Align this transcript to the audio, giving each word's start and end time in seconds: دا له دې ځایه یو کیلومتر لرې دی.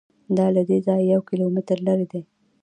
دا 0.37 0.47
له 0.55 0.61
دې 0.69 0.77
ځایه 0.85 1.09
یو 1.13 1.21
کیلومتر 1.29 1.77
لرې 1.87 2.07
دی. 2.11 2.21